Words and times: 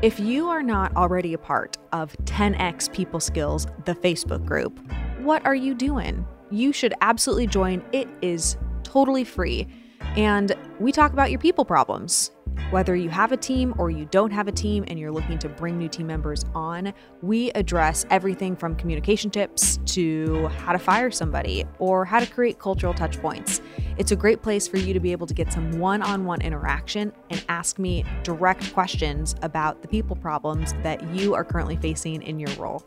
If 0.00 0.20
you 0.20 0.48
are 0.48 0.62
not 0.62 0.94
already 0.94 1.34
a 1.34 1.38
part 1.38 1.76
of 1.92 2.16
10x 2.22 2.92
People 2.92 3.18
Skills, 3.18 3.66
the 3.84 3.96
Facebook 3.96 4.46
group, 4.46 4.78
what 5.22 5.44
are 5.44 5.56
you 5.56 5.74
doing? 5.74 6.24
You 6.52 6.72
should 6.72 6.94
absolutely 7.00 7.48
join. 7.48 7.84
It 7.90 8.06
is 8.22 8.56
totally 8.84 9.24
free. 9.24 9.66
And 10.14 10.54
we 10.78 10.92
talk 10.92 11.12
about 11.12 11.32
your 11.32 11.40
people 11.40 11.64
problems. 11.64 12.30
Whether 12.70 12.94
you 12.96 13.08
have 13.08 13.32
a 13.32 13.36
team 13.36 13.74
or 13.78 13.90
you 13.90 14.06
don't 14.10 14.30
have 14.30 14.46
a 14.46 14.52
team 14.52 14.84
and 14.88 14.98
you're 14.98 15.10
looking 15.10 15.38
to 15.38 15.48
bring 15.48 15.78
new 15.78 15.88
team 15.88 16.06
members 16.06 16.44
on, 16.54 16.92
we 17.22 17.50
address 17.52 18.04
everything 18.10 18.54
from 18.54 18.76
communication 18.76 19.30
tips 19.30 19.78
to 19.86 20.48
how 20.48 20.72
to 20.72 20.78
fire 20.78 21.10
somebody 21.10 21.64
or 21.78 22.04
how 22.04 22.20
to 22.20 22.26
create 22.26 22.58
cultural 22.58 22.92
touch 22.92 23.20
points. 23.20 23.62
It's 23.96 24.12
a 24.12 24.16
great 24.16 24.42
place 24.42 24.68
for 24.68 24.76
you 24.76 24.92
to 24.92 25.00
be 25.00 25.12
able 25.12 25.26
to 25.26 25.34
get 25.34 25.52
some 25.52 25.78
one 25.78 26.02
on 26.02 26.24
one 26.24 26.42
interaction 26.42 27.12
and 27.30 27.44
ask 27.48 27.78
me 27.78 28.04
direct 28.22 28.72
questions 28.74 29.34
about 29.42 29.80
the 29.82 29.88
people 29.88 30.14
problems 30.14 30.74
that 30.82 31.02
you 31.14 31.34
are 31.34 31.44
currently 31.44 31.76
facing 31.76 32.22
in 32.22 32.38
your 32.38 32.50
role. 32.56 32.84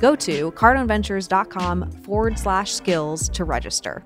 Go 0.00 0.14
to 0.16 0.52
cardoneventures.com 0.52 1.90
forward 2.02 2.38
slash 2.38 2.72
skills 2.72 3.28
to 3.30 3.44
register. 3.44 4.04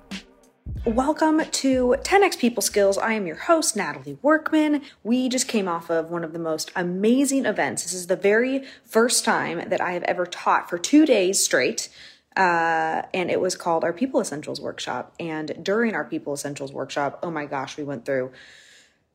Welcome 0.85 1.41
to 1.43 1.97
10x 1.99 2.39
People 2.39 2.61
Skills. 2.61 2.97
I 2.97 3.11
am 3.11 3.27
your 3.27 3.35
host, 3.35 3.75
Natalie 3.75 4.17
Workman. 4.21 4.81
We 5.03 5.27
just 5.27 5.45
came 5.49 5.67
off 5.67 5.91
of 5.91 6.09
one 6.09 6.23
of 6.23 6.31
the 6.31 6.39
most 6.39 6.71
amazing 6.73 7.45
events. 7.45 7.83
This 7.83 7.93
is 7.93 8.07
the 8.07 8.15
very 8.15 8.63
first 8.85 9.25
time 9.25 9.67
that 9.69 9.81
I 9.81 9.91
have 9.91 10.03
ever 10.03 10.25
taught 10.25 10.69
for 10.69 10.77
two 10.77 11.05
days 11.05 11.43
straight. 11.43 11.89
Uh, 12.37 13.01
and 13.13 13.29
it 13.29 13.41
was 13.41 13.57
called 13.57 13.83
our 13.83 13.91
People 13.91 14.21
Essentials 14.21 14.61
Workshop. 14.61 15.13
And 15.19 15.53
during 15.61 15.95
our 15.95 16.05
People 16.05 16.33
Essentials 16.33 16.71
Workshop, 16.71 17.19
oh 17.21 17.29
my 17.29 17.45
gosh, 17.45 17.75
we 17.75 17.83
went 17.83 18.05
through 18.05 18.31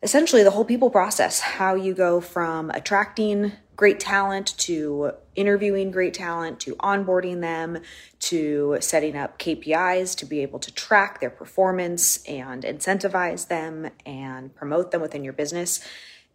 essentially 0.04 0.42
the 0.42 0.50
whole 0.50 0.66
people 0.66 0.90
process 0.90 1.40
how 1.40 1.74
you 1.74 1.94
go 1.94 2.20
from 2.20 2.70
attracting 2.70 3.52
great 3.74 3.98
talent 3.98 4.56
to 4.58 5.10
interviewing 5.34 5.90
great 5.90 6.14
talent 6.14 6.60
to 6.60 6.76
onboarding 6.76 7.40
them 7.40 7.78
to 8.20 8.76
setting 8.80 9.16
up 9.16 9.38
KPIs 9.38 10.14
to 10.18 10.26
be 10.26 10.40
able 10.40 10.58
to 10.60 10.72
track 10.72 11.20
their 11.20 11.30
performance 11.30 12.22
and 12.24 12.62
incentivize 12.62 13.48
them 13.48 13.90
and 14.04 14.54
promote 14.54 14.90
them 14.90 15.00
within 15.00 15.24
your 15.24 15.32
business. 15.32 15.80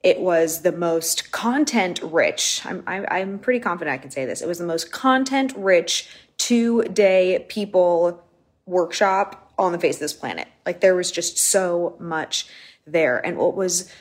It 0.01 0.19
was 0.19 0.63
the 0.63 0.71
most 0.71 1.31
content 1.31 2.01
rich. 2.01 2.61
I'm, 2.65 2.83
I'm 2.87 3.37
pretty 3.37 3.59
confident 3.59 3.93
I 3.93 3.99
can 3.99 4.11
say 4.11 4.25
this. 4.25 4.41
It 4.41 4.47
was 4.47 4.57
the 4.57 4.65
most 4.65 4.91
content 4.91 5.53
rich 5.55 6.09
two 6.37 6.83
day 6.83 7.45
people 7.49 8.23
workshop 8.65 9.53
on 9.57 9.73
the 9.73 9.79
face 9.79 9.97
of 9.97 10.01
this 10.01 10.13
planet. 10.13 10.47
Like 10.69 10.81
there 10.81 10.93
was 10.93 11.11
just 11.11 11.39
so 11.39 11.95
much 11.99 12.45
there. 12.85 13.17
And 13.25 13.37
what 13.37 13.55
was 13.55 13.91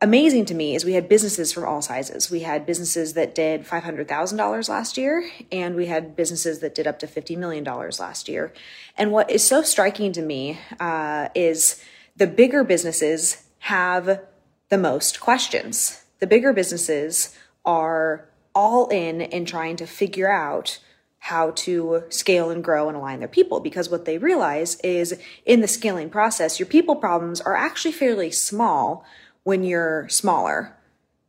amazing 0.00 0.44
to 0.44 0.54
me 0.54 0.76
is 0.76 0.84
we 0.84 0.92
had 0.92 1.08
businesses 1.08 1.52
from 1.52 1.64
all 1.64 1.82
sizes. 1.82 2.30
We 2.30 2.40
had 2.40 2.64
businesses 2.64 3.14
that 3.14 3.34
did 3.34 3.66
$500,000 3.66 4.68
last 4.68 4.96
year, 4.96 5.28
and 5.50 5.74
we 5.74 5.86
had 5.86 6.14
businesses 6.14 6.60
that 6.60 6.72
did 6.72 6.86
up 6.86 7.00
to 7.00 7.08
$50 7.08 7.36
million 7.36 7.64
last 7.64 8.28
year. 8.28 8.52
And 8.96 9.10
what 9.10 9.28
is 9.28 9.42
so 9.42 9.62
striking 9.62 10.12
to 10.12 10.22
me 10.22 10.60
uh, 10.78 11.30
is 11.34 11.82
the 12.14 12.28
bigger 12.28 12.62
businesses 12.62 13.42
have 13.58 14.20
the 14.68 14.78
most 14.78 15.18
questions. 15.18 16.04
The 16.20 16.28
bigger 16.28 16.52
businesses 16.52 17.36
are 17.64 18.28
all 18.54 18.86
in 18.86 19.20
in 19.20 19.44
trying 19.46 19.74
to 19.78 19.86
figure 19.86 20.30
out 20.30 20.78
how 21.24 21.52
to 21.52 22.04
scale 22.10 22.50
and 22.50 22.62
grow 22.62 22.86
and 22.86 22.98
align 22.98 23.18
their 23.18 23.26
people 23.26 23.58
because 23.58 23.88
what 23.88 24.04
they 24.04 24.18
realize 24.18 24.74
is 24.80 25.18
in 25.46 25.62
the 25.62 25.66
scaling 25.66 26.10
process, 26.10 26.60
your 26.60 26.66
people 26.66 26.96
problems 26.96 27.40
are 27.40 27.56
actually 27.56 27.92
fairly 27.92 28.30
small 28.30 29.06
when 29.42 29.64
you're 29.64 30.06
smaller, 30.10 30.76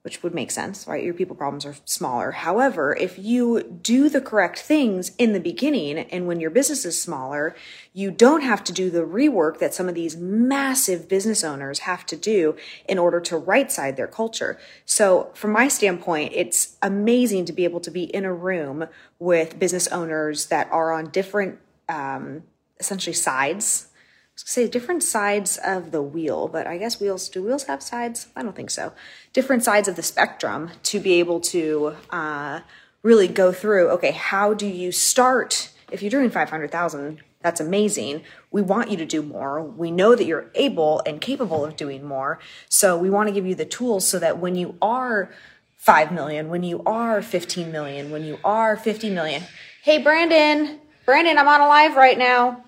which 0.06 0.22
would 0.22 0.36
make 0.36 0.52
sense, 0.52 0.86
right? 0.86 1.03
Your 1.03 1.16
people 1.16 1.36
problems 1.36 1.66
are 1.66 1.73
smaller. 1.84 2.30
However, 2.30 2.95
if 2.95 3.17
you 3.17 3.64
do 3.64 4.08
the 4.08 4.22
correct 4.22 4.59
things 4.59 5.12
in 5.17 5.34
the 5.34 5.39
beginning 5.39 5.97
and 5.97 6.28
when 6.28 6.39
your 6.39 6.52
business 6.52 6.86
is 6.86 7.02
smaller, 7.02 7.56
you 7.92 8.12
don't 8.12 8.42
have 8.42 8.64
to 8.66 8.72
do 8.72 8.91
the 8.91 9.02
rework 9.02 9.57
that 9.57 9.74
some 9.74 9.90
of 9.90 9.96
these 9.96 10.16
massive 10.16 11.09
business 11.09 11.44
owners 11.44 11.79
have 11.79 12.06
to 12.06 12.16
do 12.16 12.56
in 12.88 13.00
order 13.00 13.19
to 13.22 13.35
right 13.35 13.72
side 13.72 13.97
their 13.97 14.06
culture. 14.06 14.59
So, 14.85 15.31
from 15.34 15.50
my 15.50 15.68
standpoint, 15.68 16.34
it's 16.35 16.78
amazing 16.84 17.46
to 17.46 17.53
be 17.53 17.63
able 17.63 17.79
to 17.79 17.90
be 17.90 18.03
in 18.03 18.25
a 18.25 18.34
room 18.34 18.85
with 19.18 19.58
business 19.58 19.88
owners 19.88 20.46
that 20.47 20.72
are 20.72 20.91
on 20.91 21.09
different, 21.09 21.58
um, 21.90 22.44
essentially 22.79 23.16
sides 23.16 23.88
say 24.35 24.68
different 24.68 25.03
sides 25.03 25.57
of 25.66 25.91
the 25.91 26.01
wheel, 26.01 26.47
but 26.47 26.68
I 26.68 26.78
guess 26.78 27.00
wheels 27.00 27.29
do 27.29 27.44
wheels 27.44 27.63
have 27.66 27.81
sides? 27.81 28.28
I 28.35 28.44
don't 28.44 28.56
think 28.56 28.69
so. 28.69 28.94
Different 29.34 29.63
sides 29.63 29.88
of 29.88 29.96
the 29.96 30.03
spectrum 30.03 30.72
to 30.84 31.00
be 31.00 31.13
able 31.13 31.40
to 31.41 31.96
uh, 32.09 32.62
really 33.01 33.28
go 33.28 33.51
through. 33.51 33.90
Okay, 33.91 34.12
how 34.12 34.53
do 34.53 34.68
you 34.68 34.91
start? 34.91 35.69
If 35.91 36.01
you're 36.01 36.12
doing 36.12 36.29
five 36.29 36.50
hundred 36.50 36.72
thousand, 36.72 37.22
that's 37.41 37.62
amazing. 37.62 38.23
We 38.50 38.63
want 38.63 38.90
you 38.90 38.97
to 38.97 39.06
do 39.06 39.22
more. 39.22 39.62
We 39.62 39.91
know 39.91 40.16
that 40.16 40.25
you're 40.25 40.50
able 40.56 41.02
and 41.06 41.22
capable 41.22 41.63
of 41.63 41.75
doing 41.75 42.03
more. 42.03 42.40
So 42.67 42.97
we 42.97 43.09
want 43.09 43.29
to 43.29 43.34
give 43.34 43.46
you 43.46 43.53
the 43.53 43.66
tools 43.66 44.07
so 44.07 44.17
that 44.17 44.40
when 44.40 44.56
you 44.56 44.78
are 44.81 45.31
5 45.78 46.12
million, 46.12 46.50
when 46.50 46.63
you 46.63 46.81
are 46.88 47.22
15 47.22 47.72
million, 47.72 48.09
when 48.09 48.25
you 48.25 48.40
are 48.44 48.75
50 48.75 49.12
million. 49.12 49.44
Hey, 49.84 50.02
Brandon, 50.02 50.79
Brandon, 51.06 51.38
I'm 51.38 51.47
on 51.47 51.62
a 51.62 51.67
live 51.67 51.96
right 51.96 52.17
now. 52.17 52.65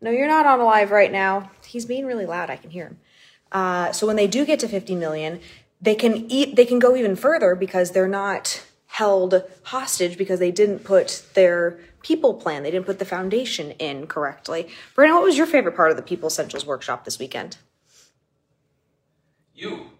No, 0.00 0.10
you're 0.10 0.28
not 0.28 0.46
on 0.46 0.60
a 0.60 0.64
live 0.64 0.90
right 0.90 1.10
now. 1.10 1.50
He's 1.66 1.84
being 1.84 2.06
really 2.06 2.26
loud. 2.26 2.50
I 2.50 2.56
can 2.56 2.70
hear 2.70 2.86
him. 2.86 2.98
Uh, 3.50 3.92
so 3.92 4.06
when 4.06 4.16
they 4.16 4.26
do 4.26 4.44
get 4.44 4.60
to 4.60 4.68
50 4.68 4.94
million, 4.94 5.40
they 5.80 5.94
can 5.94 6.30
eat. 6.30 6.56
They 6.56 6.64
can 6.64 6.78
go 6.78 6.96
even 6.96 7.16
further 7.16 7.54
because 7.54 7.90
they're 7.92 8.08
not 8.08 8.64
held 8.86 9.42
hostage 9.64 10.16
because 10.16 10.40
they 10.40 10.50
didn't 10.50 10.80
put 10.80 11.24
their 11.34 11.78
people 12.02 12.34
plan. 12.34 12.62
They 12.62 12.70
didn't 12.70 12.86
put 12.86 12.98
the 12.98 13.04
foundation 13.04 13.72
in 13.72 14.06
correctly. 14.06 14.68
Brandon, 14.94 15.16
what 15.16 15.24
was 15.24 15.36
your 15.36 15.46
favorite 15.46 15.76
part 15.76 15.90
of 15.90 15.96
the 15.96 16.02
People 16.02 16.28
Essentials 16.28 16.66
workshop 16.66 17.04
this 17.04 17.18
weekend? 17.18 17.58
You. 19.54 19.90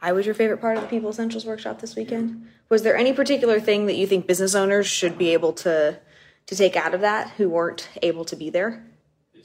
I 0.00 0.12
was 0.12 0.26
your 0.26 0.34
favorite 0.34 0.60
part 0.60 0.76
of 0.76 0.82
the 0.82 0.88
People 0.88 1.10
Essentials 1.10 1.46
workshop 1.46 1.80
this 1.80 1.96
weekend. 1.96 2.48
Was 2.68 2.82
there 2.82 2.96
any 2.96 3.12
particular 3.12 3.60
thing 3.60 3.86
that 3.86 3.96
you 3.96 4.06
think 4.06 4.26
business 4.26 4.54
owners 4.54 4.86
should 4.86 5.16
be 5.18 5.32
able 5.32 5.52
to 5.54 5.98
to 6.46 6.54
take 6.54 6.76
out 6.76 6.94
of 6.94 7.00
that 7.00 7.30
who 7.30 7.48
weren't 7.48 7.88
able 8.02 8.24
to 8.24 8.36
be 8.36 8.50
there? 8.50 8.84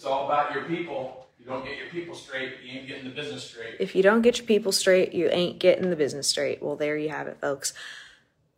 It's 0.01 0.07
all 0.07 0.25
about 0.25 0.51
your 0.51 0.63
people. 0.63 1.27
You 1.39 1.45
don't 1.45 1.63
get 1.63 1.77
your 1.77 1.85
people 1.89 2.15
straight, 2.15 2.53
you 2.63 2.71
ain't 2.71 2.87
getting 2.87 3.03
the 3.03 3.11
business 3.11 3.43
straight. 3.43 3.75
If 3.79 3.93
you 3.93 4.01
don't 4.01 4.23
get 4.23 4.39
your 4.39 4.47
people 4.47 4.71
straight, 4.71 5.13
you 5.13 5.29
ain't 5.29 5.59
getting 5.59 5.91
the 5.91 5.95
business 5.95 6.27
straight. 6.27 6.63
Well, 6.63 6.75
there 6.75 6.97
you 6.97 7.09
have 7.09 7.27
it, 7.27 7.37
folks. 7.39 7.73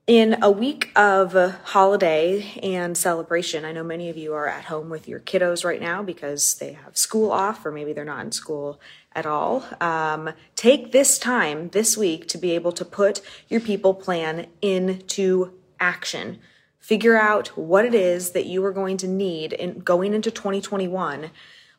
In 0.08 0.42
a 0.42 0.50
week 0.50 0.94
of 0.96 1.34
holiday 1.66 2.58
and 2.64 2.98
celebration, 2.98 3.66
I 3.66 3.74
know 3.74 3.84
many 3.84 4.08
of 4.08 4.16
you 4.16 4.34
are 4.34 4.48
at 4.48 4.64
home 4.66 4.90
with 4.90 5.06
your 5.06 5.20
kiddos 5.20 5.66
right 5.66 5.82
now 5.82 6.02
because 6.02 6.54
they 6.54 6.72
have 6.72 6.98
school 6.98 7.30
off, 7.30 7.66
or 7.66 7.74
maybe 7.74 7.92
they're 7.92 8.06
not 8.06 8.24
in 8.24 8.32
school 8.32 8.80
at 9.14 9.26
all. 9.26 9.66
Um, 9.82 10.30
take 10.56 10.94
this 10.94 11.20
time 11.20 11.72
this 11.72 11.98
week 11.98 12.30
to 12.30 12.38
be 12.38 12.52
able 12.52 12.72
to 12.72 12.86
put 12.86 13.20
your 13.50 13.60
people 13.60 13.94
plan 13.94 14.48
into 14.62 15.52
action 15.78 16.40
figure 16.84 17.16
out 17.16 17.48
what 17.58 17.86
it 17.86 17.96
is 17.96 18.32
that 18.32 18.46
you 18.46 18.64
are 18.66 18.74
going 18.74 18.98
to 18.98 19.08
need 19.08 19.54
in 19.54 19.80
going 19.80 20.14
into 20.14 20.30
2021 20.30 21.32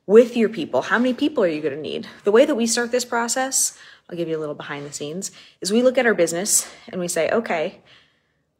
with 0.06 0.34
your 0.34 0.48
people. 0.48 0.80
How 0.80 0.98
many 0.98 1.12
people 1.12 1.44
are 1.44 1.48
you 1.48 1.60
going 1.60 1.74
to 1.74 1.80
need? 1.80 2.08
The 2.24 2.32
way 2.32 2.46
that 2.46 2.54
we 2.54 2.66
start 2.66 2.90
this 2.90 3.04
process, 3.04 3.78
I'll 4.08 4.16
give 4.16 4.28
you 4.28 4.38
a 4.38 4.40
little 4.40 4.54
behind 4.54 4.86
the 4.86 4.92
scenes, 4.94 5.30
is 5.60 5.70
we 5.70 5.82
look 5.82 5.98
at 5.98 6.06
our 6.06 6.14
business 6.14 6.66
and 6.88 7.02
we 7.02 7.08
say, 7.08 7.28
okay, 7.30 7.82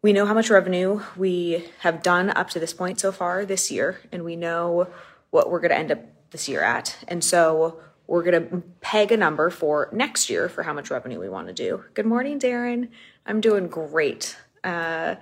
we 0.03 0.13
know 0.13 0.27
how 0.27 0.35
much 0.35 0.51
revenue 0.51 1.01
we 1.17 1.65
have 1.79 2.03
done 2.03 2.29
up 2.29 2.51
to 2.51 2.61
this 2.61 2.75
point 2.75 3.01
so 3.01 3.11
far 3.11 3.47
this 3.47 3.71
year, 3.71 4.03
and 4.13 4.23
we 4.23 4.37
know 4.37 4.89
what 5.31 5.51
we're 5.51 5.61
going 5.61 5.71
to 5.71 5.79
end 5.79 5.93
up 5.93 6.01
this 6.31 6.47
year 6.47 6.63
at. 6.63 6.95
And 7.09 7.25
so 7.25 7.81
we're 8.07 8.23
going 8.23 8.51
to 8.51 8.63
peg 8.83 9.13
a 9.13 9.17
number 9.17 9.49
for 9.49 9.89
next 9.93 10.29
year 10.29 10.51
for 10.51 10.63
how 10.63 10.75
much 10.75 10.91
revenue 10.91 11.19
we 11.19 11.31
want 11.31 11.47
to 11.47 11.55
do. 11.55 11.85
Good 11.95 12.05
morning, 12.05 12.39
Darren. 12.39 12.89
I'm 13.25 13.41
doing 13.41 13.67
great. 13.67 14.37
Uh, 14.63 15.15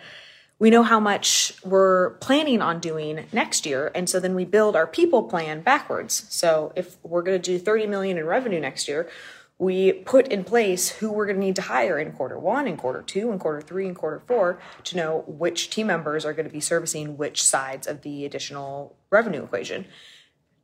we 0.63 0.71
know 0.71 0.85
how 0.85 1.01
much 1.01 1.53
we're 1.65 2.11
planning 2.21 2.63
on 2.63 2.79
doing 2.79 3.27
next 3.33 3.67
year 3.67 3.91
and 3.97 4.09
so 4.09 4.21
then 4.21 4.33
we 4.33 4.45
build 4.45 4.77
our 4.77 4.87
people 4.87 5.25
plan 5.25 5.61
backwards. 5.61 6.25
So 6.29 6.73
if 6.77 6.99
we're 7.03 7.23
going 7.23 7.43
to 7.43 7.43
do 7.43 7.59
30 7.59 7.89
million 7.89 8.17
in 8.17 8.25
revenue 8.25 8.61
next 8.61 8.87
year 8.87 9.11
we 9.59 9.93
put 9.93 10.29
in 10.29 10.45
place 10.45 10.89
who 10.89 11.11
we're 11.11 11.27
going 11.27 11.41
to 11.41 11.45
need 11.45 11.57
to 11.57 11.63
hire 11.63 11.99
in 11.99 12.13
quarter 12.13 12.39
one 12.39 12.69
and 12.69 12.79
quarter 12.79 13.03
two 13.03 13.33
and 13.33 13.41
quarter 13.41 13.61
three 13.61 13.89
and 13.89 13.97
quarter 13.97 14.23
four 14.29 14.61
to 14.85 14.97
know 14.97 15.25
which 15.27 15.69
team 15.69 15.89
members 15.89 16.25
are 16.25 16.33
going 16.33 16.47
to 16.47 16.53
be 16.53 16.61
servicing 16.61 17.17
which 17.17 17.43
sides 17.43 17.89
of 17.89 18.03
the 18.03 18.25
additional 18.25 18.95
revenue 19.11 19.43
equation. 19.43 19.85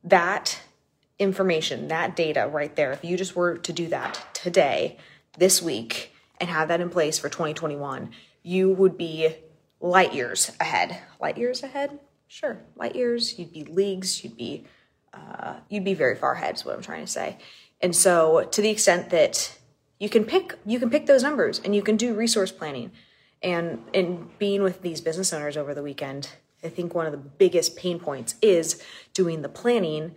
That 0.05 0.61
information 1.17 1.89
that 1.89 2.15
data 2.15 2.49
right 2.49 2.73
there 2.77 2.93
if 2.93 3.03
you 3.03 3.17
just 3.17 3.35
were 3.35 3.57
to 3.57 3.73
do 3.73 3.89
that 3.89 4.25
today 4.31 4.97
this 5.37 5.61
week 5.61 6.15
and 6.39 6.49
have 6.49 6.69
that 6.69 6.79
in 6.79 6.89
place 6.89 7.19
for 7.19 7.27
2021 7.27 8.11
you 8.41 8.71
would 8.71 8.97
be 8.97 9.35
light 9.79 10.13
years 10.13 10.51
ahead. 10.59 10.99
Light 11.19 11.37
years 11.37 11.63
ahead? 11.63 11.99
Sure, 12.27 12.59
light 12.75 12.95
years. 12.95 13.39
You'd 13.39 13.53
be 13.53 13.63
leagues. 13.63 14.23
You'd 14.23 14.37
be 14.37 14.65
uh, 15.13 15.55
you'd 15.69 15.85
be 15.85 15.93
very 15.93 16.15
far 16.15 16.33
ahead. 16.33 16.55
Is 16.55 16.65
what 16.65 16.75
I'm 16.75 16.81
trying 16.81 17.05
to 17.05 17.11
say. 17.11 17.37
And 17.81 17.95
so, 17.95 18.47
to 18.51 18.61
the 18.61 18.69
extent 18.69 19.09
that 19.09 19.57
you 19.99 20.09
can 20.09 20.25
pick 20.25 20.55
you 20.65 20.79
can 20.79 20.89
pick 20.89 21.05
those 21.05 21.23
numbers 21.23 21.59
and 21.63 21.75
you 21.75 21.81
can 21.81 21.97
do 21.97 22.13
resource 22.13 22.51
planning. 22.51 22.91
And 23.41 23.83
in 23.93 24.29
being 24.37 24.63
with 24.63 24.81
these 24.81 24.99
business 24.99 25.31
owners 25.31 25.55
over 25.55 25.73
the 25.73 25.81
weekend, 25.81 26.29
I 26.63 26.69
think 26.69 26.93
one 26.93 27.05
of 27.05 27.13
the 27.13 27.17
biggest 27.17 27.77
pain 27.77 27.99
points 27.99 28.35
is 28.41 28.83
doing 29.13 29.41
the 29.41 29.49
planning 29.49 30.13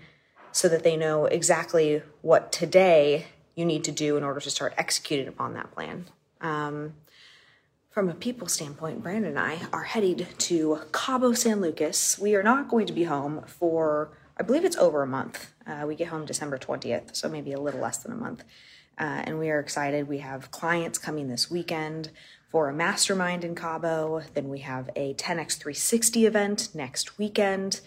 so 0.51 0.69
that 0.69 0.83
they 0.83 0.97
know 0.97 1.27
exactly 1.27 2.03
what 2.21 2.51
today 2.51 3.27
you 3.55 3.65
need 3.65 3.85
to 3.85 3.93
do 3.93 4.17
in 4.17 4.25
order 4.25 4.41
to 4.41 4.51
start 4.51 4.75
executing 4.77 5.29
upon 5.29 5.55
that 5.55 5.71
plan. 5.73 6.07
Um, 6.41 6.95
from 7.93 8.09
a 8.09 8.15
people 8.15 8.49
standpoint, 8.49 9.03
Brandon 9.03 9.37
and 9.37 9.39
I 9.39 9.67
are 9.71 9.85
headed 9.85 10.27
to 10.39 10.81
Cabo 10.93 11.35
San 11.35 11.61
Lucas. 11.61 12.19
We 12.19 12.35
are 12.35 12.43
not 12.43 12.69
going 12.69 12.87
to 12.87 12.93
be 12.93 13.05
home 13.05 13.43
for, 13.47 14.11
I 14.39 14.43
believe 14.43 14.65
it's 14.65 14.79
over 14.79 15.03
a 15.03 15.07
month. 15.07 15.53
Uh, 15.67 15.85
we 15.87 15.95
get 15.95 16.09
home 16.09 16.25
December 16.25 16.57
20th, 16.57 17.15
so 17.15 17.29
maybe 17.29 17.53
a 17.53 17.61
little 17.61 17.81
less 17.81 17.99
than 17.99 18.13
a 18.13 18.17
month. 18.17 18.45
Uh, 18.99 19.23
and 19.25 19.39
we 19.39 19.51
are 19.51 19.61
excited. 19.61 20.09
We 20.09 20.19
have 20.19 20.51
clients 20.51 20.97
coming 20.97 21.29
this 21.29 21.51
weekend 21.51 22.11
for 22.51 22.71
a 22.71 22.73
mastermind 22.73 23.45
in 23.45 23.55
Cabo. 23.55 24.23
Then 24.33 24.49
we 24.49 24.61
have 24.61 24.89
a 24.97 25.13
10x 25.13 25.59
360 25.59 26.25
event 26.25 26.69
next 26.75 27.19
weekend. 27.19 27.83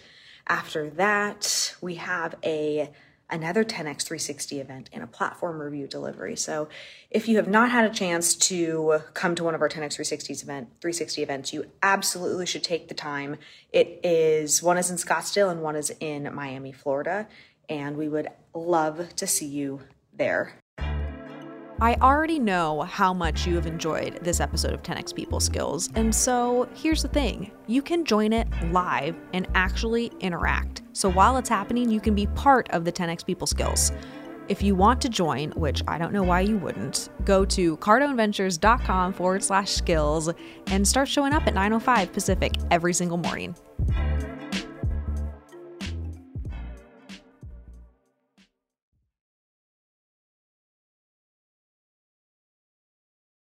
After 0.46 0.88
that, 0.90 1.74
we 1.80 1.96
have 1.96 2.36
a 2.44 2.90
another 3.30 3.64
10x 3.64 4.02
360 4.02 4.60
event 4.60 4.90
and 4.92 5.02
a 5.02 5.06
platform 5.06 5.60
review 5.60 5.86
delivery. 5.86 6.36
So, 6.36 6.68
if 7.10 7.28
you 7.28 7.36
have 7.36 7.48
not 7.48 7.70
had 7.70 7.84
a 7.84 7.94
chance 7.94 8.34
to 8.36 9.00
come 9.14 9.34
to 9.34 9.44
one 9.44 9.54
of 9.54 9.60
our 9.60 9.68
10x 9.68 9.94
360 9.94 10.34
event 10.34 10.68
360 10.80 11.22
events, 11.22 11.52
you 11.52 11.66
absolutely 11.82 12.46
should 12.46 12.64
take 12.64 12.88
the 12.88 12.94
time. 12.94 13.36
It 13.72 14.00
is 14.04 14.62
one 14.62 14.78
is 14.78 14.90
in 14.90 14.96
Scottsdale 14.96 15.50
and 15.50 15.62
one 15.62 15.76
is 15.76 15.92
in 16.00 16.32
Miami, 16.34 16.72
Florida, 16.72 17.26
and 17.68 17.96
we 17.96 18.08
would 18.08 18.28
love 18.54 19.14
to 19.16 19.26
see 19.26 19.46
you 19.46 19.80
there. 20.12 20.60
I 21.78 21.96
already 21.96 22.38
know 22.38 22.80
how 22.82 23.12
much 23.12 23.46
you 23.46 23.54
have 23.56 23.66
enjoyed 23.66 24.20
this 24.22 24.40
episode 24.40 24.72
of 24.72 24.82
10x 24.82 25.14
People 25.14 25.40
Skills, 25.40 25.90
and 25.94 26.14
so 26.14 26.66
here's 26.74 27.02
the 27.02 27.08
thing 27.08 27.50
you 27.66 27.82
can 27.82 28.02
join 28.06 28.32
it 28.32 28.48
live 28.72 29.14
and 29.34 29.46
actually 29.54 30.10
interact. 30.20 30.80
So 30.94 31.10
while 31.10 31.36
it's 31.36 31.50
happening, 31.50 31.90
you 31.90 32.00
can 32.00 32.14
be 32.14 32.28
part 32.28 32.70
of 32.70 32.86
the 32.86 32.92
10x 32.92 33.26
People 33.26 33.46
Skills. 33.46 33.92
If 34.48 34.62
you 34.62 34.74
want 34.74 35.02
to 35.02 35.10
join, 35.10 35.50
which 35.50 35.82
I 35.86 35.98
don't 35.98 36.14
know 36.14 36.22
why 36.22 36.40
you 36.40 36.56
wouldn't, 36.56 37.10
go 37.26 37.44
to 37.44 37.76
cardoneVentures.com 37.76 39.12
forward 39.12 39.44
slash 39.44 39.70
skills 39.70 40.30
and 40.68 40.88
start 40.88 41.08
showing 41.08 41.34
up 41.34 41.46
at 41.46 41.54
9.05 41.54 42.10
Pacific 42.10 42.52
every 42.70 42.94
single 42.94 43.18
morning. 43.18 43.54